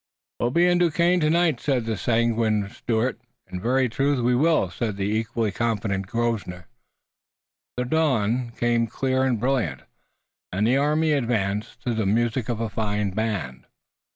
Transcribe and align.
"We'll 0.39 0.49
be 0.49 0.65
in 0.65 0.79
Duquesne 0.79 1.19
tonight," 1.19 1.59
said 1.61 1.85
the 1.85 1.95
sanguine 1.95 2.71
Stuart. 2.71 3.21
"In 3.45 3.61
very 3.61 3.87
truth 3.87 4.17
we 4.23 4.33
will," 4.33 4.71
said 4.71 4.97
the 4.97 5.03
equally 5.03 5.51
confident 5.51 6.07
Grosvenor. 6.07 6.65
The 7.77 7.85
dawn 7.85 8.51
came 8.57 8.87
clear 8.87 9.23
and 9.23 9.39
brilliant, 9.39 9.83
and 10.51 10.65
the 10.65 10.75
army 10.77 11.11
advanced, 11.11 11.81
to 11.83 11.93
the 11.93 12.07
music 12.07 12.49
of 12.49 12.59
a 12.59 12.67
fine 12.67 13.11
band. 13.11 13.67